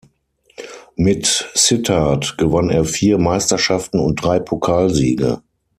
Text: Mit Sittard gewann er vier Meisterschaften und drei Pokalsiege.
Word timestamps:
Mit 0.95 1.51
Sittard 1.53 2.39
gewann 2.39 2.71
er 2.71 2.85
vier 2.85 3.19
Meisterschaften 3.19 3.99
und 3.99 4.15
drei 4.15 4.39
Pokalsiege. 4.39 5.43